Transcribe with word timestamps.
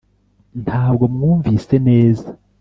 ntabwo 0.63 1.03
wumvise 1.19 1.75
neza 1.87 2.27